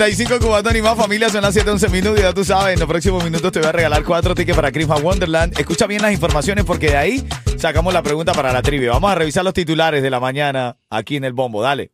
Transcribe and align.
35 0.00 0.40
cubatón 0.40 0.74
y 0.76 0.80
más 0.80 0.96
familias 0.96 1.30
son 1.30 1.42
las 1.42 1.54
7:11 1.54 1.90
minutos. 1.90 2.20
Y 2.20 2.22
ya 2.22 2.32
tú 2.32 2.42
sabes, 2.42 2.72
en 2.72 2.80
los 2.80 2.88
próximos 2.88 3.22
minutos 3.22 3.52
te 3.52 3.58
voy 3.58 3.68
a 3.68 3.72
regalar 3.72 4.02
cuatro 4.02 4.34
tickets 4.34 4.56
para 4.56 4.72
Christmas 4.72 5.02
Wonderland. 5.02 5.60
Escucha 5.60 5.86
bien 5.86 6.00
las 6.00 6.10
informaciones 6.10 6.64
porque 6.64 6.86
de 6.86 6.96
ahí 6.96 7.28
sacamos 7.58 7.92
la 7.92 8.02
pregunta 8.02 8.32
para 8.32 8.50
la 8.50 8.62
trivia. 8.62 8.92
Vamos 8.92 9.12
a 9.12 9.14
revisar 9.14 9.44
los 9.44 9.52
titulares 9.52 10.02
de 10.02 10.08
la 10.08 10.18
mañana 10.18 10.78
aquí 10.88 11.16
en 11.16 11.24
el 11.24 11.34
bombo. 11.34 11.60
Dale. 11.60 11.90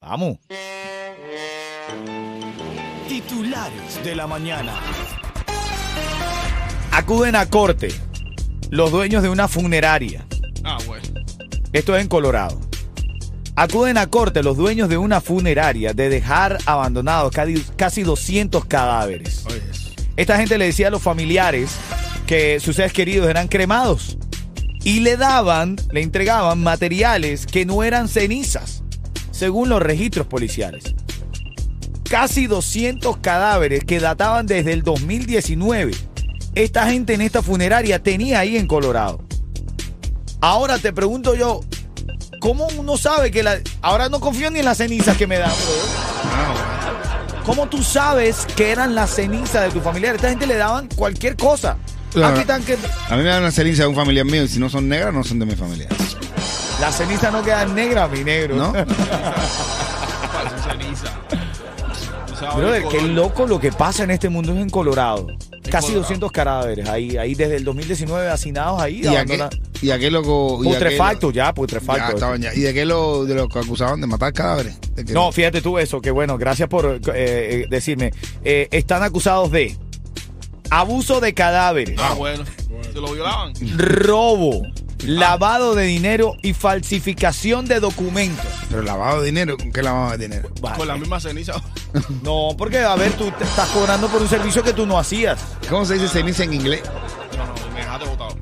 Vamos. 0.00 0.38
Titulares 3.06 4.02
de 4.02 4.16
la 4.16 4.26
mañana. 4.26 4.74
Acuden 6.90 7.36
a 7.36 7.46
corte 7.46 7.90
los 8.70 8.90
dueños 8.90 9.22
de 9.22 9.28
una 9.28 9.46
funeraria. 9.46 10.26
Ah, 10.64 10.78
bueno. 10.88 11.06
Esto 11.72 11.94
es 11.94 12.02
en 12.02 12.08
Colorado. 12.08 12.67
Acuden 13.60 13.98
a 13.98 14.06
corte 14.06 14.44
los 14.44 14.56
dueños 14.56 14.88
de 14.88 14.98
una 14.98 15.20
funeraria 15.20 15.92
de 15.92 16.08
dejar 16.08 16.58
abandonados 16.64 17.32
casi, 17.32 17.60
casi 17.74 18.04
200 18.04 18.66
cadáveres. 18.66 19.42
Esta 20.16 20.38
gente 20.38 20.58
le 20.58 20.66
decía 20.66 20.86
a 20.86 20.90
los 20.92 21.02
familiares 21.02 21.72
que 22.24 22.60
sus 22.60 22.76
seres 22.76 22.92
queridos 22.92 23.28
eran 23.28 23.48
cremados 23.48 24.16
y 24.84 25.00
le 25.00 25.16
daban, 25.16 25.74
le 25.90 26.02
entregaban 26.02 26.62
materiales 26.62 27.46
que 27.46 27.66
no 27.66 27.82
eran 27.82 28.06
cenizas, 28.06 28.84
según 29.32 29.70
los 29.70 29.82
registros 29.82 30.28
policiales. 30.28 30.94
Casi 32.08 32.46
200 32.46 33.16
cadáveres 33.16 33.82
que 33.82 33.98
databan 33.98 34.46
desde 34.46 34.72
el 34.72 34.84
2019. 34.84 35.96
Esta 36.54 36.88
gente 36.88 37.14
en 37.14 37.22
esta 37.22 37.42
funeraria 37.42 38.00
tenía 38.00 38.38
ahí 38.38 38.56
en 38.56 38.68
Colorado. 38.68 39.26
Ahora 40.40 40.78
te 40.78 40.92
pregunto 40.92 41.34
yo, 41.34 41.62
¿cómo 42.38 42.68
uno 42.76 42.96
sabe 42.96 43.30
que 43.30 43.42
la... 43.42 43.58
Ahora 43.82 44.08
no 44.08 44.20
confío 44.20 44.50
ni 44.50 44.60
en 44.60 44.64
las 44.64 44.78
cenizas 44.78 45.16
que 45.16 45.26
me 45.26 45.38
dan, 45.38 45.50
bro. 45.50 45.74
¿Cómo 47.44 47.68
tú 47.68 47.82
sabes 47.82 48.46
que 48.56 48.70
eran 48.70 48.94
las 48.94 49.10
cenizas 49.10 49.64
de 49.64 49.70
tu 49.70 49.80
familiar? 49.80 50.14
Esta 50.14 50.28
gente 50.28 50.46
le 50.46 50.56
daban 50.56 50.88
cualquier 50.94 51.36
cosa. 51.36 51.78
Claro. 52.12 52.34
Aquí 52.34 52.40
están 52.40 52.62
que... 52.62 52.74
A 53.08 53.16
mí 53.16 53.22
me 53.22 53.28
dan 53.28 53.42
una 53.42 53.50
ceniza 53.50 53.82
de 53.82 53.88
un 53.88 53.94
familiar 53.94 54.26
mío 54.26 54.44
y 54.44 54.48
si 54.48 54.58
no 54.58 54.68
son 54.68 54.88
negras, 54.88 55.14
no 55.14 55.24
son 55.24 55.38
de 55.38 55.46
mi 55.46 55.56
familia. 55.56 55.88
Las 56.80 56.96
cenizas 56.96 57.32
no 57.32 57.42
quedan 57.42 57.74
negras, 57.74 58.10
mi 58.10 58.22
negro. 58.22 58.56
¿No? 58.56 58.72
Ceniza. 60.68 61.08
Brother, 62.54 62.84
qué 62.90 63.02
loco 63.02 63.46
lo 63.46 63.58
que 63.58 63.72
pasa 63.72 64.04
en 64.04 64.10
este 64.10 64.28
mundo 64.28 64.52
es 64.52 64.60
en 64.60 64.70
Colorado. 64.70 65.26
Casi 65.70 65.88
Colorado. 65.88 66.00
200 66.00 66.32
cadáveres 66.32 66.88
ahí, 66.88 67.16
ahí 67.16 67.34
desde 67.34 67.56
el 67.56 67.64
2019 67.64 68.28
hacinados 68.28 68.80
ahí. 68.80 69.02
¿Y. 69.02 69.06
y 69.82 69.90
a 69.90 69.98
qué 69.98 70.10
loco? 70.10 70.60
Putrefacto, 70.62 71.30
ya, 71.30 71.52
putrefacto. 71.54 72.14
estaban 72.14 72.40
ya. 72.42 72.54
¿Y 72.54 72.60
de 72.60 72.74
qué 72.74 72.84
lo, 72.84 73.24
de 73.24 73.34
los 73.34 73.48
que 73.48 73.58
acusaban 73.60 74.00
de 74.00 74.06
matar 74.06 74.32
cadáveres? 74.32 74.76
¿De 74.94 75.04
qué? 75.04 75.12
No, 75.12 75.30
fíjate 75.32 75.60
tú 75.62 75.78
eso, 75.78 76.00
que 76.00 76.10
bueno, 76.10 76.36
gracias 76.38 76.68
por 76.68 77.00
eh, 77.14 77.66
decirme. 77.70 78.12
Eh, 78.44 78.68
están 78.70 79.02
acusados 79.02 79.50
de 79.50 79.76
abuso 80.70 81.20
de 81.20 81.34
cadáveres, 81.34 81.98
Ah, 82.00 82.14
bueno. 82.14 82.44
Se 82.92 83.00
lo 83.00 83.12
violaban. 83.12 83.52
robo, 83.76 84.62
lavado 85.04 85.74
de 85.74 85.84
dinero 85.84 86.34
y 86.42 86.52
falsificación 86.54 87.66
de 87.66 87.80
documentos. 87.80 88.46
Pero 88.70 88.82
lavado 88.82 89.20
de 89.20 89.26
dinero, 89.26 89.56
¿con 89.56 89.72
qué 89.72 89.82
lavado 89.82 90.12
de 90.16 90.28
dinero? 90.28 90.48
Vale. 90.60 90.76
Con 90.76 90.88
la 90.88 90.96
misma 90.96 91.20
ceniza. 91.20 91.54
No, 92.22 92.50
porque 92.58 92.78
a 92.80 92.94
ver, 92.96 93.12
tú 93.12 93.30
te 93.38 93.44
estás 93.44 93.66
cobrando 93.70 94.08
por 94.08 94.20
un 94.20 94.28
servicio 94.28 94.62
que 94.62 94.74
tú 94.74 94.84
no 94.86 94.98
hacías. 94.98 95.40
¿Cómo 95.70 95.86
se 95.86 95.94
dice 95.94 96.08
ceniza 96.08 96.44
en 96.44 96.52
inglés? 96.52 96.82
No, 97.36 97.46
no, 97.46 97.54
me 97.72 97.80
dejaste 97.80 98.06
botado. 98.06 98.36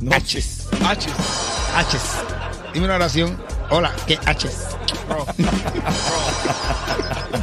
Hachis. 0.86 1.12
H's. 1.76 2.72
Dime 2.72 2.84
una 2.86 2.94
oración. 2.94 3.36
Hola, 3.70 3.90
¿qué 4.06 4.14
H's? 4.24 4.76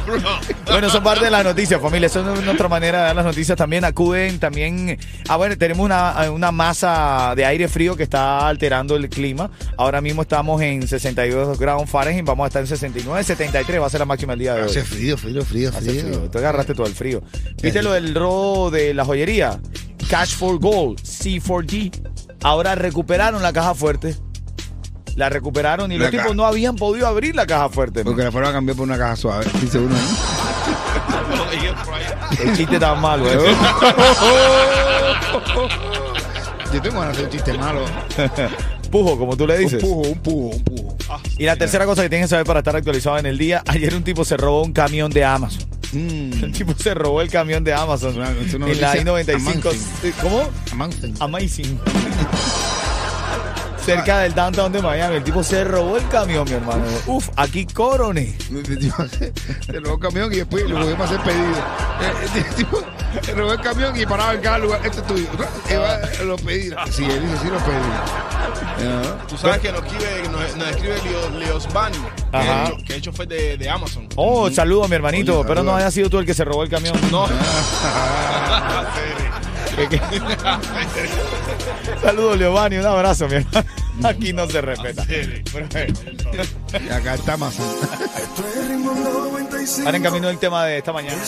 Bro. 0.06 0.18
Bueno, 0.66 0.88
son 0.90 1.02
parte 1.02 1.24
de 1.26 1.30
las 1.30 1.44
noticias, 1.44 1.80
familia. 1.80 2.06
Eso 2.06 2.34
es 2.34 2.42
nuestra 2.42 2.68
manera 2.68 2.98
de 3.00 3.04
dar 3.04 3.16
las 3.16 3.24
noticias. 3.24 3.56
También 3.56 3.84
acuden, 3.84 4.38
también. 4.38 4.98
Ah, 5.28 5.36
bueno, 5.36 5.56
tenemos 5.58 5.84
una, 5.84 6.30
una 6.30 6.52
masa 6.52 7.34
de 7.36 7.44
aire 7.44 7.68
frío 7.68 7.96
que 7.96 8.02
está 8.02 8.48
alterando 8.48 8.96
el 8.96 9.08
clima. 9.10 9.50
Ahora 9.76 10.00
mismo 10.00 10.22
estamos 10.22 10.60
en 10.62 10.86
62 10.88 11.58
grados 11.58 11.88
Fahrenheit. 11.88 12.24
Vamos 12.24 12.44
a 12.44 12.48
estar 12.48 12.62
en 12.62 12.68
69, 12.68 13.24
73. 13.24 13.80
Va 13.80 13.86
a 13.86 13.90
ser 13.90 14.00
la 14.00 14.06
máxima 14.06 14.32
el 14.34 14.38
día 14.38 14.54
de 14.54 14.62
hoy. 14.62 14.68
Hace 14.70 14.82
frío, 14.84 15.16
frío, 15.18 15.44
frío, 15.44 15.68
Hace 15.68 15.90
frío. 15.90 16.02
frío. 16.02 16.30
Tú 16.30 16.38
agarraste 16.38 16.74
todo 16.74 16.86
el 16.86 16.94
frío. 16.94 17.22
¿Viste 17.62 17.82
lo 17.82 17.92
del 17.92 18.14
robo 18.14 18.70
de 18.70 18.94
la 18.94 19.04
joyería? 19.04 19.60
Cash 20.08 20.34
for 20.34 20.58
Gold, 20.58 21.00
C4D. 21.00 22.13
Ahora 22.44 22.74
recuperaron 22.76 23.42
la 23.42 23.52
caja 23.52 23.74
fuerte. 23.74 24.16
La 25.16 25.28
recuperaron 25.30 25.90
y 25.92 25.96
La 25.98 26.04
los 26.04 26.10
tipos 26.12 26.36
no 26.36 26.44
habían 26.44 26.76
podido 26.76 27.06
abrir 27.06 27.34
la 27.34 27.46
caja 27.46 27.68
fuerte. 27.68 28.00
man. 28.00 28.04
Porque 28.12 28.22
la 28.24 28.30
fueron 28.32 28.50
a 28.50 28.52
cambiar 28.52 28.76
por 28.76 28.86
una 28.86 28.96
caja 28.98 29.16
suave. 29.16 29.46
Dice 29.60 29.78
uno. 29.78 29.96
El 32.42 32.56
chiste 32.56 32.78
tan 32.80 33.00
malo, 33.00 33.24
¿eh? 33.30 33.38
Yo 36.72 36.82
tengo 36.82 37.00
ganas 37.00 37.16
de 37.16 37.22
hacer 37.22 37.24
un 37.24 37.30
chiste 37.30 37.52
malo. 37.58 37.84
Pujo, 38.90 39.18
como 39.18 39.36
tú 39.36 39.46
le 39.46 39.54
Un 39.56 39.60
dices. 39.60 39.82
pujo, 39.82 40.08
un 40.08 40.18
pujo, 40.18 40.56
un 40.56 40.64
pujo. 40.64 40.96
Ah, 41.08 41.18
Y 41.38 41.44
la 41.44 41.56
tercera 41.56 41.84
cosa 41.84 42.02
que 42.02 42.08
tienes 42.08 42.26
que 42.26 42.30
saber 42.30 42.46
para 42.46 42.60
estar 42.60 42.76
actualizado 42.76 43.18
en 43.18 43.26
el 43.26 43.38
día, 43.38 43.62
ayer 43.66 43.94
un 43.94 44.02
tipo 44.04 44.24
se 44.24 44.36
robó 44.36 44.62
un 44.62 44.72
camión 44.72 45.10
de 45.10 45.24
Amazon. 45.24 45.62
Mm. 45.94 46.44
El 46.44 46.52
tipo 46.52 46.74
se 46.76 46.92
robó 46.94 47.20
el 47.22 47.30
camión 47.30 47.62
de 47.64 47.72
Amazon 47.72 48.16
Una- 48.16 48.30
es 48.32 48.52
una 48.54 48.66
en 48.66 48.80
la 48.80 48.94
noticia 48.94 49.00
I-95. 49.00 49.68
amazing. 49.68 50.12
¿Cómo? 50.20 50.50
Amazing. 50.72 51.14
Amazing. 51.20 51.78
Cerca 53.84 54.20
del 54.20 54.34
downtown 54.34 54.72
de 54.72 54.80
Miami. 54.80 55.16
El 55.16 55.24
tipo 55.24 55.42
se 55.44 55.62
robó 55.64 55.98
el 55.98 56.08
camión, 56.08 56.44
mi 56.46 56.52
hermano. 56.52 56.82
Uf, 57.06 57.28
aquí 57.36 57.66
coroné. 57.66 58.34
Se 59.66 59.80
robó 59.80 59.94
el 59.94 60.00
camión 60.00 60.32
y 60.32 60.36
después 60.36 60.64
lo 60.68 60.76
volvimos 60.78 61.00
a 61.00 61.04
hacer 61.04 61.20
pedido. 61.20 61.58
Eh, 62.00 62.12
el 62.48 62.54
tipo 62.54 62.82
Se 63.22 63.34
robó 63.34 63.52
el 63.52 63.60
camión 63.60 64.00
y 64.00 64.06
paraba 64.06 64.34
en 64.34 64.40
cada 64.40 64.58
lugar. 64.58 64.80
Este 64.84 65.00
es 65.00 65.06
tuyo. 65.06 65.26
Lo 66.24 66.36
pedí. 66.36 66.70
Sí, 66.90 67.04
él 67.04 67.20
dice, 67.22 67.38
sí 67.42 67.48
lo 67.48 67.58
pedí. 67.58 67.74
Ya. 68.80 69.18
Tú 69.28 69.36
sabes 69.36 69.60
que 69.60 69.70
nos 69.70 69.84
escribe, 69.84 70.28
nos, 70.30 70.56
nos 70.56 70.68
escribe 70.68 70.96
Leosbani, 71.38 71.98
que, 71.98 72.36
Ajá. 72.36 72.64
es- 72.64 72.82
que 72.84 72.92
de 72.94 72.98
hecho 72.98 73.12
fue 73.12 73.26
de, 73.26 73.56
de 73.56 73.70
Amazon. 73.70 74.08
Oh, 74.16 74.50
saludo, 74.50 74.88
mi 74.88 74.96
hermanito. 74.96 75.40
Oye, 75.40 75.48
Pero 75.48 75.62
no 75.62 75.76
haya 75.76 75.90
sido 75.90 76.10
tú 76.10 76.18
el 76.18 76.26
que 76.26 76.34
se 76.34 76.44
robó 76.44 76.62
el 76.64 76.70
camión. 76.70 76.96
No. 77.10 77.26
Saludos, 82.02 82.38
Giovanni. 82.38 82.76
Un 82.76 82.86
abrazo, 82.86 83.26
mi 83.28 83.34
hermano. 83.36 83.66
Aquí 84.02 84.32
no 84.32 84.48
se 84.48 84.60
respeta. 84.60 85.04
Y 85.08 85.44
acá 86.90 87.14
está 87.14 87.36
más. 87.36 87.54
Ahora 89.84 89.96
en 89.96 90.02
camino 90.02 90.28
el 90.28 90.38
tema 90.38 90.64
de 90.66 90.78
esta 90.78 90.92
mañana. 90.92 91.22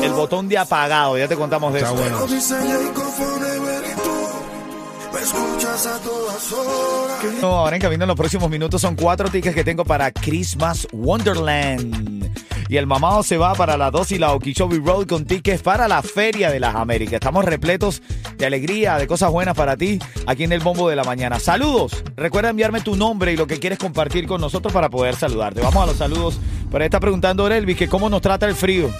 El 0.00 0.12
botón 0.12 0.48
de 0.48 0.58
apagado. 0.58 1.18
Ya 1.18 1.26
te 1.28 1.34
contamos 1.36 1.72
de 1.72 1.80
Está 1.80 1.92
eso. 1.92 2.00
bueno. 2.00 2.18
No, 7.40 7.58
ahora 7.58 7.76
en 7.76 7.82
camino 7.82 8.04
en 8.04 8.08
los 8.08 8.16
próximos 8.16 8.50
minutos 8.50 8.80
son 8.80 8.96
cuatro 8.96 9.30
tickets 9.30 9.54
que 9.54 9.64
tengo 9.64 9.84
para 9.84 10.10
Christmas 10.10 10.88
Wonderland. 10.92 12.32
Y 12.68 12.76
el 12.76 12.86
mamado 12.86 13.22
se 13.22 13.36
va 13.36 13.54
para 13.54 13.76
la 13.76 13.90
2 13.90 14.12
y 14.12 14.18
la 14.18 14.32
Okeechobee 14.32 14.80
Road 14.84 15.06
con 15.06 15.26
tickets 15.26 15.62
para 15.62 15.86
la 15.86 16.02
Feria 16.02 16.50
de 16.50 16.60
las 16.60 16.74
Américas. 16.74 17.14
Estamos 17.14 17.44
repletos 17.44 18.02
de 18.36 18.46
alegría, 18.46 18.96
de 18.96 19.06
cosas 19.06 19.30
buenas 19.30 19.54
para 19.54 19.76
ti 19.76 19.98
aquí 20.26 20.44
en 20.44 20.52
el 20.52 20.60
Bombo 20.60 20.88
de 20.88 20.96
la 20.96 21.04
Mañana. 21.04 21.38
Saludos. 21.38 22.02
Recuerda 22.16 22.50
enviarme 22.50 22.80
tu 22.80 22.96
nombre 22.96 23.32
y 23.32 23.36
lo 23.36 23.46
que 23.46 23.60
quieres 23.60 23.78
compartir 23.78 24.26
con 24.26 24.40
nosotros 24.40 24.72
para 24.72 24.88
poder 24.88 25.14
saludarte. 25.14 25.60
Vamos 25.60 25.82
a 25.82 25.86
los 25.86 25.96
saludos. 25.96 26.40
Por 26.70 26.80
ahí 26.80 26.86
está 26.86 27.00
preguntando 27.00 27.46
Elvis 27.46 27.76
que 27.76 27.88
cómo 27.88 28.08
nos 28.08 28.22
trata 28.22 28.46
el 28.46 28.54
frío. 28.54 28.90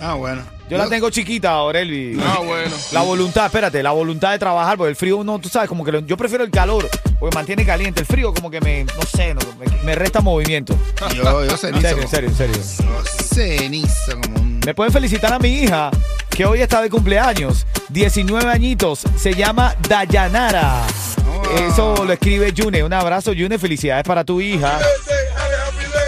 Ah, 0.00 0.14
bueno. 0.14 0.42
Yo 0.70 0.78
la 0.78 0.88
tengo 0.88 1.10
chiquita, 1.10 1.50
Aurelvi. 1.50 2.18
Ah, 2.24 2.38
bueno. 2.44 2.74
La 2.92 3.02
voluntad, 3.02 3.46
espérate, 3.46 3.82
la 3.82 3.90
voluntad 3.90 4.30
de 4.32 4.38
trabajar, 4.38 4.76
porque 4.76 4.90
el 4.90 4.96
frío 4.96 5.16
uno, 5.18 5.38
tú 5.40 5.48
sabes, 5.48 5.68
como 5.68 5.84
que 5.84 5.90
lo- 5.92 6.00
yo 6.00 6.16
prefiero 6.16 6.44
el 6.44 6.50
calor, 6.50 6.88
porque 7.18 7.34
mantiene 7.34 7.66
caliente. 7.66 8.00
El 8.00 8.06
frío 8.06 8.32
como 8.32 8.50
que 8.50 8.60
me, 8.60 8.84
no 8.84 9.02
sé, 9.14 9.34
no, 9.34 9.40
me, 9.58 9.66
me 9.82 9.94
resta 9.96 10.20
movimiento. 10.20 10.74
Yo, 11.14 11.44
yo 11.44 11.50
En 11.50 11.58
cenizo. 11.58 11.80
serio, 11.82 12.02
en 12.02 12.08
serio, 12.08 12.28
en 12.28 12.34
serio. 12.36 12.56
Yo 12.56 13.02
cenizo 13.34 14.20
como 14.22 14.40
un... 14.40 14.60
Me 14.64 14.74
pueden 14.74 14.92
felicitar 14.92 15.32
a 15.32 15.38
mi 15.40 15.48
hija, 15.48 15.90
que 16.30 16.44
hoy 16.46 16.62
está 16.62 16.80
de 16.80 16.88
cumpleaños. 16.88 17.66
19 17.88 18.48
añitos, 18.50 19.02
se 19.16 19.34
llama 19.34 19.74
Dayanara. 19.88 20.82
Eso 21.68 22.04
lo 22.04 22.12
escribe 22.12 22.54
June. 22.56 22.84
Un 22.84 22.92
abrazo, 22.92 23.32
June. 23.36 23.58
Felicidades 23.58 24.04
para 24.04 24.22
tu 24.24 24.40
hija. 24.40 24.78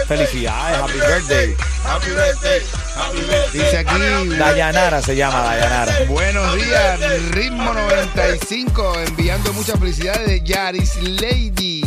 Felicidades, 0.07 0.77
happy 0.79 0.93
birthday. 0.99 1.55
Happy 1.93 2.09
birthday. 2.09 2.59
Happy 2.95 3.17
birthday. 3.19 3.61
Dice 3.61 3.77
aquí... 3.77 4.35
Dayanara 4.37 4.99
se 5.03 5.15
llama 5.15 5.41
Dayanara. 5.43 5.93
Buenos 6.07 6.55
días, 6.55 6.99
Ritmo 7.31 7.71
95, 7.71 8.99
enviando 9.07 9.53
muchas 9.53 9.79
felicidades 9.79 10.27
de 10.27 10.41
Yaris 10.41 10.95
Lady 11.03 11.83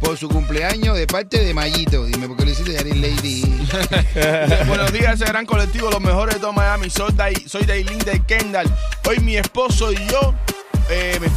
por 0.00 0.16
su 0.16 0.28
cumpleaños 0.30 0.96
de 0.96 1.06
parte 1.06 1.44
de 1.44 1.52
Mayito. 1.52 2.06
Dime 2.06 2.28
por 2.28 2.38
qué 2.38 2.46
le 2.46 2.52
hiciste 2.52 2.72
Yaris 2.72 2.96
Lady. 2.96 3.44
Buenos 4.68 4.90
días, 4.90 5.14
ese 5.20 5.26
gran 5.26 5.44
colectivo, 5.44 5.90
los 5.90 6.00
mejores 6.00 6.36
de 6.36 6.40
todo 6.40 6.54
Miami. 6.54 6.88
Soy, 6.88 7.12
Dai- 7.12 7.46
soy 7.46 7.64
Dailin 7.66 7.98
de 7.98 8.22
Kendall. 8.24 8.74
Hoy 9.06 9.18
mi 9.20 9.36
esposo 9.36 9.92
y 9.92 9.96
yo, 10.10 10.34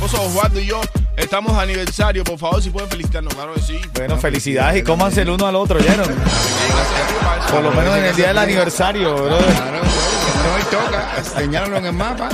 esposo 0.09 0.23
Osvaldo 0.23 0.59
y 0.59 0.65
yo, 0.65 0.81
estamos 1.15 1.55
de 1.55 1.61
aniversario. 1.61 2.23
Por 2.23 2.37
favor, 2.37 2.61
si 2.61 2.69
pueden 2.69 2.89
felicitarnos, 2.89 3.33
claro 3.33 3.53
que 3.53 3.61
sí. 3.61 3.79
Bueno, 3.93 4.17
felicidades 4.17 4.81
y 4.81 4.83
cómanse 4.83 5.21
el 5.21 5.29
uno 5.29 5.45
al 5.45 5.55
otro, 5.55 5.77
¿oyeron? 5.79 6.07
Por 7.51 7.63
lo 7.63 7.71
menos 7.71 7.97
en 7.97 8.05
el 8.05 8.15
día 8.15 8.27
del 8.29 8.37
aniversario, 8.37 9.13
bro. 9.13 9.37
Claro, 9.37 9.79
bueno, 9.79 9.83
no 10.43 10.59
y 10.59 10.63
toca, 10.63 11.23
señálalo 11.23 11.77
en 11.77 11.85
el 11.85 11.93
mapa. 11.93 12.29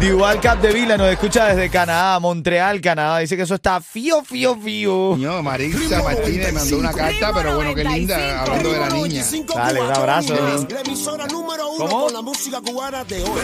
Dual 0.00 0.40
Capdevila 0.40 0.98
nos 0.98 1.08
escucha 1.08 1.46
desde 1.46 1.70
Canadá, 1.70 2.18
Montreal, 2.20 2.80
Canadá. 2.82 3.18
Dice 3.20 3.36
que 3.36 3.42
eso 3.42 3.54
está 3.54 3.80
fío, 3.80 4.22
fío, 4.22 4.56
fío. 4.56 5.16
No, 5.18 5.42
Marisa 5.42 6.02
Martínez 6.02 6.52
mandó 6.52 6.78
una 6.78 6.92
carta, 6.92 7.32
pero 7.32 7.54
bueno, 7.56 7.74
qué 7.74 7.84
linda, 7.84 8.42
hablando 8.42 8.72
de 8.72 8.78
la 8.78 8.88
niña. 8.90 9.24
Dale, 9.54 9.80
un 9.80 9.92
abrazo. 9.92 10.34
La 10.68 10.80
emisora 10.80 11.26
número 11.28 11.68
uno 11.70 11.86
¿Cómo? 11.86 12.04
con 12.04 12.12
la 12.12 12.22
música 12.22 12.60
cubana 12.60 13.04
de 13.04 13.22
hoy. 13.22 13.40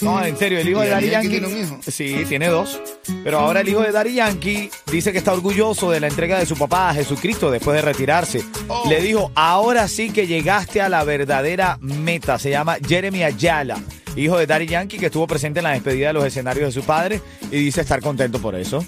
No, 0.00 0.24
en 0.24 0.36
serio, 0.36 0.58
el 0.58 0.68
hijo 0.68 0.80
de 0.80 0.88
Daddy 0.88 1.10
Yankee 1.10 1.28
Yankee. 1.28 1.40
tiene 1.40 1.46
un 1.46 1.58
hijo? 1.64 1.78
Sí, 1.86 2.24
tiene 2.28 2.48
dos. 2.48 2.80
Pero 3.24 3.38
ahora 3.40 3.60
el 3.60 3.68
hijo 3.68 3.80
de 3.82 3.92
Daddy 3.92 4.14
Yankee 4.14 4.70
dice 4.90 5.12
que 5.12 5.18
está 5.18 5.32
orgulloso 5.32 5.90
de 5.90 6.00
la 6.00 6.08
entrega 6.08 6.38
de 6.38 6.46
su 6.46 6.56
papá 6.56 6.90
a 6.90 6.94
Jesucristo 6.94 7.50
después 7.50 7.76
de 7.76 7.82
retirarse. 7.82 8.44
Le 8.88 9.00
dijo, 9.00 9.30
ahora 9.34 9.88
sí 9.88 10.10
que 10.10 10.26
llegaste 10.26 10.80
a 10.80 10.88
la 10.88 11.04
verdadera 11.04 11.78
meta. 11.80 12.38
Se 12.38 12.50
llama 12.50 12.76
Jeremy 12.86 13.22
Ayala, 13.24 13.78
hijo 14.24 14.38
de 14.38 14.46
Daddy 14.46 14.66
Yankee, 14.66 14.98
que 14.98 15.06
estuvo 15.06 15.26
presente 15.26 15.60
en 15.60 15.64
la 15.64 15.70
despedida 15.72 16.08
de 16.08 16.12
los 16.14 16.24
escenarios 16.24 16.74
de 16.74 16.80
su 16.80 16.86
padre 16.86 17.20
y 17.50 17.56
dice 17.56 17.80
estar 17.80 18.00
contento 18.00 18.40
por 18.40 18.54
eso. 18.54 18.84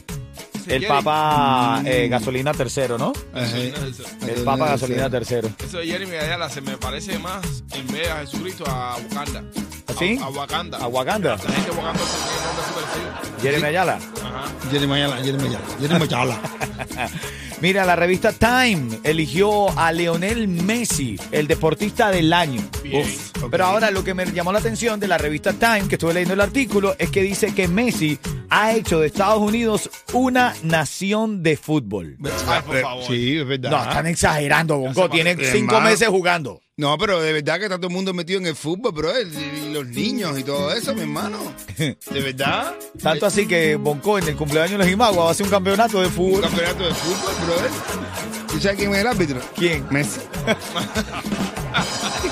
El 0.67 0.87
Papa 0.87 1.83
eh, 1.85 2.09
Gasolina 2.09 2.53
tercero, 2.53 2.97
¿no? 2.99 3.13
El 3.35 4.45
Papa 4.45 4.69
Gasolina 4.69 5.11
tercero. 5.11 5.51
Eso 5.65 5.79
de 5.79 5.87
Jeremy 5.87 6.17
Ayala 6.17 6.49
se 6.49 6.61
me 6.61 6.77
parece 6.77 7.19
más 7.19 7.65
en 7.73 7.87
vez 7.89 8.03
de 8.03 8.11
a 8.11 8.21
Jesucristo 8.21 8.65
a 8.69 8.97
Wakanda. 8.97 9.43
¿Así? 9.89 10.19
A, 10.21 10.27
a 10.27 10.29
Wakanda. 10.29 10.79
¿A 10.79 10.87
Wakanda? 10.87 11.37
La 11.37 11.53
gente 11.53 11.71
Wakanda 11.71 12.01
se. 12.01 13.43
Jeremy 13.43 13.65
Ayala. 13.65 13.95
Ajá. 13.95 14.45
Jeremy 14.71 14.95
Ayala, 14.95 15.17
Jeremy 15.17 15.49
Ayala, 15.49 15.65
Jeremy 15.81 16.05
Ayala. 16.05 16.41
Mira, 17.61 17.85
la 17.85 17.95
revista 17.95 18.33
Time 18.33 19.01
eligió 19.05 19.69
a 19.79 19.93
Leonel 19.93 20.49
Messi, 20.49 21.19
el 21.31 21.47
deportista 21.47 22.11
del 22.11 22.33
año. 22.33 22.63
Bien. 22.83 23.03
Uf. 23.05 23.33
Pero 23.51 23.67
ahora 23.67 23.91
lo 23.91 24.03
que 24.03 24.15
me 24.15 24.25
llamó 24.33 24.51
la 24.51 24.61
atención 24.61 24.99
de 24.99 25.09
la 25.09 25.19
revista 25.19 25.53
Time, 25.53 25.87
que 25.87 25.97
estuve 25.97 26.15
leyendo 26.15 26.35
el 26.35 26.41
artículo, 26.41 26.97
es 26.99 27.11
que 27.11 27.23
dice 27.23 27.55
que 27.55 27.69
Messi 27.69 28.19
ha 28.51 28.73
hecho 28.75 29.01
de 29.01 29.07
Estados 29.07 29.41
Unidos 29.41 29.89
una 30.13 30.55
nación 30.63 31.43
de 31.43 31.57
fútbol. 31.57 32.19
Ay, 32.47 32.63
por 32.67 32.81
favor. 32.81 33.05
Sí, 33.07 33.39
es 33.39 33.47
verdad. 33.47 33.71
No, 33.71 33.83
están 33.83 34.07
exagerando, 34.07 34.79
Bonco. 34.79 35.09
Tiene 35.09 35.35
parece. 35.35 35.53
cinco 35.53 35.75
Hermano. 35.77 35.91
meses 35.91 36.09
jugando. 36.09 36.61
No, 36.77 36.97
pero 36.97 37.21
de 37.21 37.33
verdad 37.35 37.59
que 37.59 37.65
está 37.65 37.77
todo 37.77 37.89
el 37.89 37.93
mundo 37.93 38.15
metido 38.15 38.41
en 38.41 38.47
el 38.47 38.57
fútbol, 38.57 38.93
bro. 38.93 39.13
Y 39.21 39.73
los 39.73 39.87
niños 39.87 40.39
y 40.39 40.43
todo 40.45 40.73
eso, 40.73 40.95
mi 40.95 41.03
hermano. 41.03 41.39
De 41.77 42.21
verdad. 42.21 42.75
Tanto 43.03 43.27
así 43.27 43.47
que 43.47 43.77
Bonco 43.77 44.19
en 44.19 44.29
el 44.29 44.37
cumpleaños 44.37 44.73
de 44.73 44.79
los 44.79 44.89
Imagua 44.89 45.25
va 45.25 45.29
a 45.29 45.33
hacer 45.33 45.45
un 45.45 45.51
campeonato 45.51 46.01
de 46.01 46.07
Un 46.07 46.13
fútbol. 46.13 46.41
campeonato 46.41 46.85
de 46.85 46.95
fútbol, 46.95 47.35
bro. 47.45 48.57
¿Y 48.57 48.61
sabes 48.61 48.79
quién 48.79 48.93
es 48.95 48.99
el 49.01 49.07
árbitro? 49.07 49.41
¿Quién? 49.57 49.87
Messi. 49.91 50.21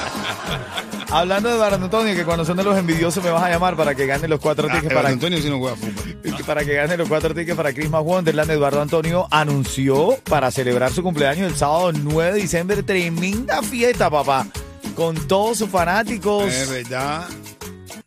Hablando 1.11 1.49
de 1.49 1.55
Eduardo 1.55 1.83
Antonio, 1.85 2.15
que 2.15 2.25
cuando 2.25 2.45
son 2.45 2.57
de 2.59 2.65
los 2.65 2.77
envidiosos 2.77 3.25
me 3.25 3.31
vas 3.31 3.43
a 3.43 3.49
llamar 3.49 3.77
para 3.77 3.95
que 3.95 4.05
gane 4.07 4.29
los 4.29 4.39
cuatro 4.41 4.69
Ah, 4.71 4.75
tickets 4.75 4.93
para 4.95 5.09
Antonio 5.09 5.41
sí 5.41 5.49
no 5.49 5.59
juega 5.59 5.75
fútbol. 5.77 6.17
Para 6.47 6.65
que 6.65 6.75
gane 6.75 6.97
los 6.97 7.09
cuatro 7.09 7.35
tickets 7.35 7.57
para 7.57 7.73
Christmas 7.75 8.03
Wonderland, 8.05 8.51
Eduardo 8.51 8.81
Antonio 8.83 9.27
anunció 9.31 10.19
para 10.25 10.51
celebrar 10.51 10.91
su 10.93 11.03
cumpleaños 11.03 11.51
el 11.51 11.57
sábado 11.59 11.93
9 11.93 12.33
de 12.33 12.41
diciembre. 12.41 12.83
Tremenda 12.83 13.63
fiesta, 13.63 14.09
papá. 14.11 14.47
Con 14.95 15.15
todos 15.29 15.59
sus 15.59 15.69
fanáticos. 15.71 16.45
Es 16.53 16.69
verdad. 16.71 17.27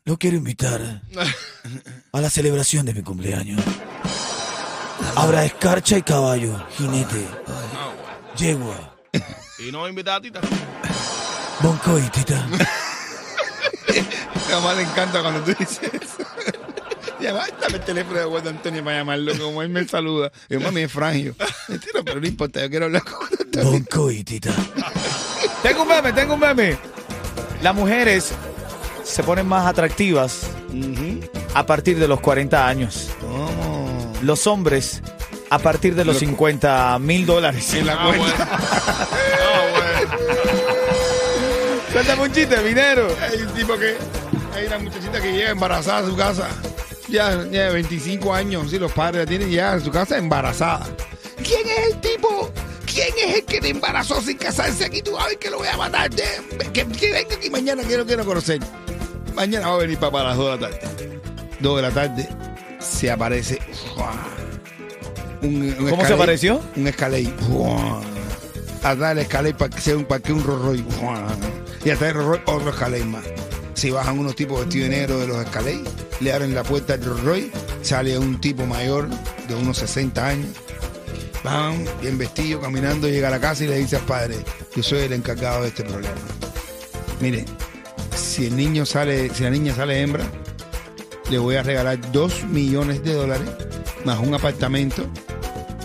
Lo 0.06 0.18
quiero 0.18 0.38
invitar 0.38 0.82
a 2.14 2.20
la 2.22 2.30
celebración 2.32 2.86
de 2.88 2.94
mi 2.96 3.02
cumpleaños. 3.04 3.62
Habrá 5.16 5.46
escarcha 5.46 5.98
y 5.98 6.02
caballo, 6.02 6.56
jinete, 6.78 7.26
yegua, 8.38 8.96
Y 9.68 9.72
no 9.72 9.88
invitar 9.88 10.16
a 10.16 10.22
Tita. 10.22 10.40
bonco 11.62 12.00
y 12.00 12.10
tita. 12.10 12.48
A 14.52 14.60
mamá 14.60 14.74
le 14.74 14.82
encanta 14.84 15.22
cuando 15.22 15.42
tú 15.42 15.54
dices 15.58 15.80
eso. 15.94 16.24
Llama, 17.22 17.46
dame 17.62 17.76
el 17.78 17.82
teléfono 17.82 18.16
de 18.18 18.24
Eduardo 18.24 18.50
Antonio 18.50 18.84
para 18.84 18.98
llamarlo, 18.98 19.38
como 19.38 19.62
él 19.62 19.70
me 19.70 19.88
saluda. 19.88 20.32
Y 20.50 20.54
yo, 20.56 20.60
mami, 20.60 20.82
es 20.82 20.92
frangio. 20.92 21.36
Mentira, 21.68 22.02
pero 22.04 22.20
no 22.20 22.28
importa, 22.28 22.62
yo 22.62 22.70
quiero 22.70 22.86
hablar 22.86 23.04
con 23.04 23.28
Antonio. 23.40 24.24
Tita. 24.26 24.52
tengo 25.62 25.84
un 25.84 25.88
meme, 25.88 26.14
tengo 26.14 26.34
un 26.34 26.40
meme. 26.40 26.78
Las 27.62 27.76
mujeres 27.76 28.32
se 29.04 29.22
ponen 29.24 29.48
más 29.48 29.68
atractivas 29.68 30.48
a 31.54 31.66
partir 31.66 32.00
de 32.00 32.08
los 32.08 32.20
40 32.22 32.68
años. 32.68 33.10
¿Cómo? 33.20 34.14
Los 34.24 34.48
hombres 34.48 35.02
a 35.52 35.60
partir 35.60 35.94
de 35.96 36.06
los 36.06 36.18
50 36.18 36.98
mil 37.00 37.26
dólares. 37.28 37.72
En 37.76 37.86
la 37.86 37.94
Ah, 38.00 38.06
cuenta. 38.08 38.26
bueno. 38.26 38.46
Ah, 39.44 39.64
bueno. 39.76 40.12
Cuéntame 41.94 42.22
un 42.24 42.32
chiste, 42.32 42.58
minero. 42.62 43.08
Hay 43.22 43.42
un 43.42 43.54
tipo 43.54 43.78
que. 43.78 43.98
Hay 44.54 44.66
una 44.68 44.80
muchachita 44.80 45.22
que 45.22 45.32
llega 45.32 45.52
embarazada 45.52 46.00
a 46.00 46.10
su 46.10 46.16
casa. 46.16 46.48
Ya, 47.08 47.44
ya 47.52 47.66
de 47.66 47.74
25 47.74 48.34
años. 48.34 48.70
Sí, 48.70 48.80
los 48.80 48.92
padres 48.92 49.24
la 49.24 49.26
tienen 49.26 49.50
ya 49.50 49.74
en 49.74 49.84
su 49.84 49.92
casa 49.92 50.18
embarazada. 50.18 50.88
¿Quién 51.44 51.68
es 51.68 51.94
el 51.94 52.02
tipo? 52.02 52.52
¿Quién 52.86 53.10
es 53.26 53.36
el 53.38 53.46
que 53.46 53.62
te 53.62 53.70
embarazó 53.70 54.22
sin 54.22 54.38
casarse 54.38 54.86
aquí? 54.86 55.02
Tú 55.02 55.16
sabes 55.18 55.38
que 55.38 55.50
lo 55.50 55.58
voy 55.60 55.68
a 55.68 55.78
matar. 55.78 56.10
Que, 56.10 56.86
que 56.86 57.12
venga 57.12 57.36
aquí 57.36 57.50
mañana 57.50 57.84
que 57.84 57.98
lo 57.98 58.06
quiero 58.06 58.26
conocer. 58.26 58.60
Mañana 59.34 59.70
va 59.70 59.76
a 59.76 59.78
venir 59.78 59.98
para 59.98 60.24
las 60.24 60.38
2 60.38 60.60
de 60.60 60.68
la 60.68 60.70
tarde. 60.70 61.22
2 61.60 61.76
de 61.76 61.82
la 61.82 61.92
tarde 61.92 62.30
se 62.80 63.12
aparece. 63.12 63.60
¡fua! 63.96 64.14
Un, 65.42 65.76
un 65.80 65.90
¿Cómo 65.90 66.06
se 66.06 66.14
apareció? 66.14 66.62
Un. 66.76 66.94
¡fua! 66.94 68.02
Atrás 68.84 69.16
del 69.16 69.20
escalade 69.20 69.54
para 69.54 69.70
que 69.70 69.82
sea 69.82 69.96
un, 69.96 70.06
para 70.06 70.22
que 70.22 70.34
un. 70.34 70.42
¡fua! 70.42 71.28
Y 71.84 71.90
atrás 71.90 72.14
del 72.14 72.24
Rolls 72.24 72.28
Royce 72.46 72.52
otro 72.52 72.70
escalade 72.72 73.06
más. 73.06 73.24
Se 73.82 73.90
bajan 73.90 74.20
unos 74.20 74.36
tipos 74.36 74.60
vestidos 74.60 74.92
de 74.92 74.96
negro 74.96 75.18
de 75.18 75.26
los 75.26 75.44
escalades, 75.44 75.80
le 76.20 76.32
abren 76.32 76.54
la 76.54 76.62
puerta 76.62 76.94
al 76.94 77.04
Rolls 77.04 77.24
Royce, 77.24 77.52
sale 77.82 78.16
un 78.16 78.40
tipo 78.40 78.68
mayor 78.68 79.10
de 79.48 79.56
unos 79.56 79.80
60 79.80 80.24
años. 80.24 80.50
Van 81.44 81.84
bien 82.00 82.16
vestido, 82.16 82.62
caminando, 82.62 83.10
llega 83.10 83.30
a 83.30 83.32
la 83.32 83.40
casa 83.40 83.64
y 83.64 83.68
le 83.70 83.80
dice 83.80 83.96
al 83.96 84.04
padre, 84.04 84.36
yo 84.76 84.84
soy 84.84 85.00
el 85.00 85.14
encargado 85.14 85.64
de 85.64 85.70
este 85.70 85.84
problema. 85.84 86.14
Mire, 87.22 87.44
si 88.16 88.46
el 88.46 88.56
niño 88.56 88.86
sale, 88.86 89.34
si 89.34 89.42
la 89.42 89.50
niña 89.50 89.74
sale 89.74 90.00
hembra, 90.00 90.26
le 91.32 91.40
voy 91.40 91.56
a 91.56 91.64
regalar 91.64 92.00
2 92.12 92.44
millones 92.50 93.04
de 93.04 93.16
dólares 93.16 93.50
más 94.06 94.20
un 94.20 94.36
apartamento 94.36 95.08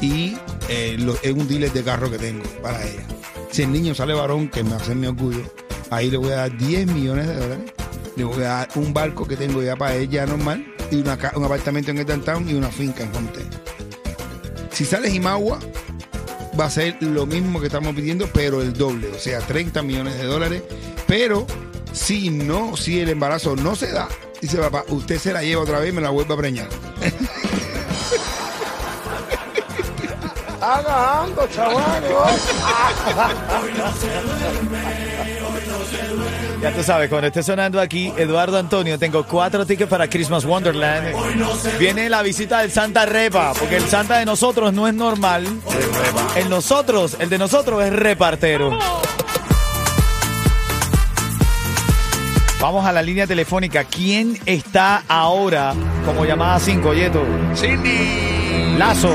y 0.03 0.37
eh, 0.69 0.99
es 1.23 1.33
un 1.33 1.49
dealer 1.49 1.73
de 1.73 1.83
carro 1.83 2.11
que 2.11 2.19
tengo 2.19 2.45
para 2.61 2.79
ella. 2.87 3.07
Si 3.51 3.63
el 3.63 3.73
niño 3.73 3.95
sale 3.95 4.13
varón, 4.13 4.51
que 4.51 4.63
me 4.63 4.75
hace 4.75 4.95
mi 4.95 5.07
orgullo, 5.07 5.51
ahí 5.89 6.11
le 6.11 6.19
voy 6.19 6.33
a 6.33 6.37
dar 6.37 6.59
10 6.59 6.89
millones 6.89 7.27
de 7.27 7.37
dólares. 7.37 7.73
Le 8.17 8.25
voy 8.25 8.45
a 8.45 8.49
dar 8.49 8.69
un 8.75 8.93
barco 8.93 9.27
que 9.27 9.37
tengo 9.37 9.63
ya 9.63 9.77
para 9.77 9.95
ella 9.95 10.27
normal 10.27 10.67
y 10.91 10.97
una 10.97 11.19
un 11.35 11.45
apartamento 11.45 11.91
en 11.91 11.99
el 11.99 12.07
downtown 12.07 12.49
y 12.49 12.55
una 12.55 12.71
finca 12.71 13.05
en 13.05 13.15
Homestead. 13.15 13.47
Si 14.73 14.85
sale 14.85 15.11
Jimagua, 15.11 15.59
va 16.59 16.67
a 16.67 16.71
ser 16.71 16.97
lo 17.01 17.27
mismo 17.27 17.61
que 17.61 17.67
estamos 17.67 17.95
pidiendo, 17.95 18.29
pero 18.33 18.63
el 18.63 18.73
doble, 18.73 19.09
o 19.09 19.19
sea, 19.19 19.41
30 19.41 19.83
millones 19.83 20.17
de 20.17 20.25
dólares. 20.25 20.63
Pero 21.07 21.47
si 21.93 22.31
no, 22.31 22.77
si 22.77 23.01
el 23.01 23.11
embarazo 23.11 23.57
no 23.57 23.77
se 23.77 23.93
da, 23.93 24.09
dice 24.41 24.59
papá, 24.59 24.85
usted 24.89 25.19
se 25.19 25.33
la 25.33 25.43
lleva 25.43 25.63
otra 25.63 25.79
vez 25.79 25.91
y 25.91 25.93
me 25.93 26.03
la 26.03 26.11
vuelve 26.11 26.35
a 26.35 26.37
preñar. 26.37 26.69
Ya 36.61 36.73
tú 36.73 36.83
sabes, 36.83 37.09
cuando 37.09 37.27
esté 37.29 37.43
sonando 37.43 37.81
aquí 37.81 38.13
Eduardo 38.17 38.59
Antonio, 38.59 38.99
tengo 38.99 39.25
cuatro 39.27 39.67
tickets 39.67 39.89
para 39.91 40.09
Christmas 40.09 40.45
Wonderland. 40.45 41.15
Viene 41.79 42.09
la 42.09 42.23
visita 42.23 42.61
del 42.61 42.71
Santa 42.71 43.05
Repa, 43.07 43.53
porque 43.55 43.77
el 43.77 43.85
Santa 43.85 44.19
de 44.19 44.25
nosotros 44.25 44.73
no 44.73 44.89
es 44.89 44.95
normal. 44.95 45.47
El 46.35 46.49
nosotros, 46.49 47.17
el 47.21 47.29
de 47.29 47.39
nosotros 47.39 47.85
es 47.85 47.93
repartero. 47.93 48.77
Vamos 52.61 52.87
a 52.87 52.93
la 52.93 53.03
línea 53.03 53.27
telefónica. 53.27 53.85
¿Quién 53.85 54.39
está 54.47 55.03
ahora 55.09 55.75
como 56.07 56.25
llamada 56.25 56.59
5, 56.59 56.95
Yeto? 56.95 57.23
Cindy. 57.55 58.77
Lazo. 58.79 59.15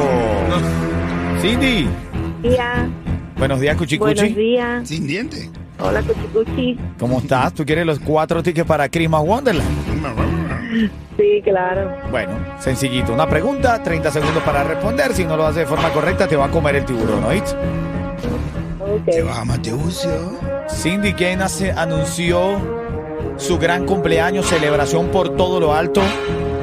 Cindy. 1.41 1.87
Día. 2.43 2.87
Buenos 3.37 3.59
días, 3.59 3.75
Buenos 3.75 3.77
Cuchicuchi. 3.77 4.33
días. 4.33 4.87
Sin 4.87 5.07
dientes. 5.07 5.49
Hola, 5.81 6.01
Cuchicuchi. 6.03 6.77
¿Cómo 6.99 7.19
estás? 7.19 7.53
¿Tú 7.53 7.65
quieres 7.65 7.85
los 7.85 7.99
cuatro 7.99 8.43
tickets 8.43 8.67
para 8.67 8.87
Christmas 8.89 9.23
Wonderland? 9.25 9.67
Sí, 11.17 11.41
claro. 11.43 11.91
Bueno, 12.09 12.33
sencillito. 12.59 13.13
Una 13.13 13.27
pregunta, 13.27 13.81
30 13.81 14.11
segundos 14.11 14.43
para 14.43 14.63
responder. 14.63 15.13
Si 15.13 15.25
no 15.25 15.35
lo 15.37 15.45
haces 15.45 15.57
de 15.57 15.65
forma 15.65 15.89
correcta, 15.91 16.27
te 16.27 16.35
va 16.35 16.45
a 16.45 16.51
comer 16.51 16.75
el 16.77 16.85
tiburón, 16.85 17.23
¿oíste? 17.23 17.51
Te 19.05 19.21
Ok. 19.21 19.27
vas 19.27 19.37
a 19.39 19.45
Mateucio. 19.45 20.11
Cindy, 20.69 21.13
¿quién 21.13 21.41
hace, 21.41 21.71
anunció 21.71 22.57
su 23.37 23.57
gran 23.57 23.85
cumpleaños, 23.85 24.45
celebración 24.47 25.07
por 25.09 25.35
todo 25.35 25.59
lo 25.59 25.73
alto, 25.73 26.01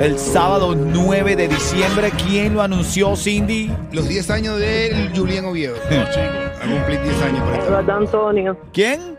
el 0.01 0.19
sábado 0.19 0.75
9 0.75 1.37
de 1.37 1.49
diciembre? 1.49 2.11
¿Quién 2.27 2.55
lo 2.55 2.63
anunció, 2.63 3.17
Cindy? 3.17 3.71
Los 3.93 4.09
10 4.09 4.31
años 4.31 4.59
de 4.59 5.11
Julián 5.15 5.45
Oviedo. 5.45 5.75
A 6.61 6.67
cumplir 6.67 7.01
10 7.03 7.23
años 7.23 7.41
por 7.43 7.53
esta. 7.55 7.67
Eduardo 7.67 7.93
Antonio. 7.93 8.59
¿Quién? 8.73 9.17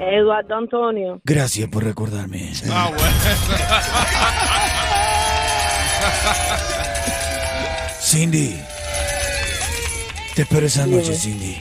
Eduardo 0.00 0.54
Antonio. 0.56 1.20
Gracias 1.24 1.68
por 1.68 1.84
recordarme. 1.84 2.52
Ah, 2.70 2.90
bueno. 2.96 3.06
Cindy. 8.00 8.56
Te 10.34 10.42
espero 10.42 10.66
esa 10.66 10.86
noche, 10.86 11.14
Cindy. 11.14 11.60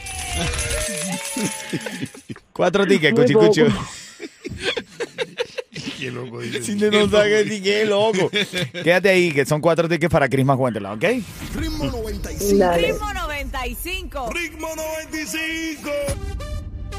Cuatro 2.53 2.85
tickets, 2.85 3.19
cuchicucho. 3.19 3.67
Qué 6.05 6.11
loco, 6.11 6.39
dice. 6.39 6.61
Cindy 6.61 6.91
no 6.91 7.07
ni 7.45 7.61
qué 7.61 7.83
loco. 7.83 8.29
Quédate 8.83 9.09
ahí, 9.09 9.31
que 9.31 9.43
son 9.43 9.59
cuatro 9.59 9.89
tickets 9.89 10.11
para 10.11 10.29
Christmas 10.29 10.55
Wonderland, 10.55 11.03
¿ok? 11.03 11.11
Ritmo 11.55 11.85
95. 11.85 12.57
Dale. 12.59 12.91
Ritmo 12.91 13.11
95. 13.11 14.29
Ritmo 14.31 14.67
95. 14.75 15.89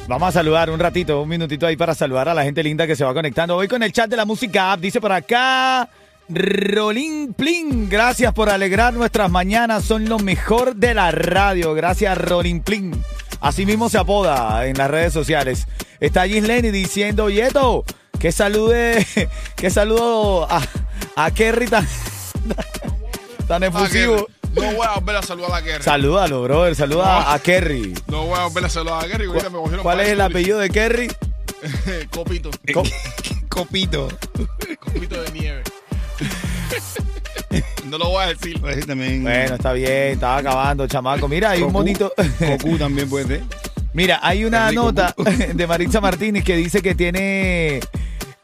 Vamos 0.08 0.28
a 0.28 0.32
saludar 0.32 0.70
un 0.70 0.80
ratito, 0.80 1.22
un 1.22 1.28
minutito 1.28 1.68
ahí 1.68 1.76
para 1.76 1.94
saludar 1.94 2.28
a 2.28 2.34
la 2.34 2.42
gente 2.42 2.64
linda 2.64 2.84
que 2.84 2.96
se 2.96 3.04
va 3.04 3.14
conectando. 3.14 3.54
Hoy 3.54 3.68
con 3.68 3.80
el 3.84 3.92
chat 3.92 4.10
de 4.10 4.16
la 4.16 4.24
música 4.24 4.72
app, 4.72 4.80
dice 4.80 5.00
por 5.00 5.12
acá. 5.12 5.88
Rolín 6.28 7.32
Plin, 7.32 7.88
gracias 7.88 8.34
por 8.34 8.50
alegrar 8.50 8.92
nuestras 8.92 9.30
mañanas, 9.30 9.84
son 9.84 10.08
lo 10.08 10.18
mejor 10.18 10.74
de 10.74 10.94
la 10.94 11.12
radio. 11.12 11.74
Gracias, 11.74 12.18
Rolín 12.18 12.60
Plin. 12.60 12.90
Así 13.40 13.66
mismo 13.66 13.88
se 13.88 13.98
apoda 13.98 14.66
en 14.66 14.76
las 14.76 14.90
redes 14.90 15.12
sociales. 15.12 15.68
Está 16.00 16.26
Lenny 16.26 16.72
diciendo, 16.72 17.30
Yeto, 17.30 17.84
que 18.18 18.32
salude, 18.32 19.06
que 19.56 19.70
saludo 19.70 20.50
a, 20.50 20.62
a 21.16 21.30
Kerry 21.30 21.66
tan, 21.66 21.86
tan 23.48 23.62
efusivo. 23.62 24.26
No 24.54 24.62
voy 24.72 24.86
a 24.86 24.94
volver 24.94 25.16
a 25.16 25.22
saludar 25.22 25.52
a 25.52 25.62
Kerry. 25.62 25.82
Salúdalo, 25.84 26.42
brother, 26.42 26.74
saluda 26.74 27.32
a 27.34 27.38
Kerry. 27.40 27.92
No 28.06 28.24
voy 28.26 28.38
a 28.38 28.44
volver 28.44 28.64
a 28.64 28.68
saludar 28.70 29.04
a 29.04 29.08
Kerry. 29.08 29.28
me 29.28 29.78
¿Cuál 29.82 30.00
es 30.00 30.08
el 30.08 30.20
apellido 30.20 30.58
de 30.58 30.70
Kerry? 30.70 31.08
Copito. 32.10 32.50
Co- 32.72 32.82
Copito. 33.50 34.08
Copito 34.80 35.20
de 35.20 35.30
nieve. 35.32 35.62
No 37.84 37.98
lo 37.98 38.08
voy 38.10 38.24
a 38.24 38.28
decir. 38.28 38.60
También. 38.86 39.22
Bueno, 39.22 39.54
está 39.56 39.72
bien, 39.72 40.12
estaba 40.14 40.38
acabando, 40.38 40.86
chamaco. 40.86 41.28
Mira, 41.28 41.50
hay 41.50 41.62
un 41.62 41.72
bonito. 41.72 42.12
Goku 42.40 42.78
también 42.78 43.08
puede 43.08 43.26
ser. 43.26 43.42
Mira, 43.92 44.20
hay 44.22 44.44
una 44.44 44.72
nota 44.72 45.14
de 45.54 45.66
Maritza 45.66 46.00
Martínez 46.00 46.44
que 46.44 46.56
dice 46.56 46.82
que 46.82 46.94
tiene 46.94 47.80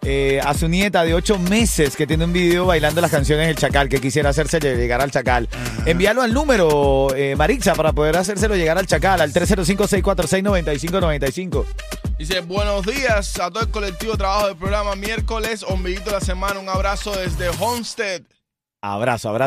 eh, 0.04 0.40
a 0.42 0.52
su 0.54 0.66
nieta 0.68 1.04
de 1.04 1.14
ocho 1.14 1.38
meses 1.38 1.94
que 1.96 2.08
tiene 2.08 2.24
un 2.24 2.32
video 2.32 2.66
bailando 2.66 3.00
las 3.00 3.12
canciones 3.12 3.46
del 3.46 3.54
Chacal, 3.56 3.88
que 3.88 4.00
quisiera 4.00 4.30
hacérselo 4.30 4.74
llegar 4.74 5.00
al 5.00 5.12
Chacal. 5.12 5.48
Envíalo 5.86 6.22
al 6.22 6.34
número, 6.34 7.14
eh, 7.14 7.36
Maritza, 7.36 7.74
para 7.74 7.92
poder 7.92 8.16
hacérselo 8.16 8.56
llegar 8.56 8.78
al 8.78 8.86
Chacal, 8.86 9.20
al 9.20 9.32
305-646-9595. 9.32 11.64
Dice, 12.18 12.40
buenos 12.40 12.84
días 12.84 13.38
a 13.38 13.48
todo 13.50 13.62
el 13.62 13.70
colectivo 13.70 14.12
de 14.12 14.18
trabajo 14.18 14.48
del 14.48 14.56
programa 14.56 14.96
miércoles, 14.96 15.62
ombliguito 15.62 16.06
de 16.06 16.12
la 16.12 16.20
semana. 16.20 16.58
Un 16.58 16.68
abrazo 16.68 17.16
desde 17.16 17.48
Homestead. 17.50 18.22
Abrazo, 18.80 19.28
abrazo. 19.28 19.38